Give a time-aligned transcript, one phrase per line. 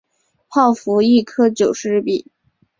[0.49, 2.25] 泡芙一颗九十日币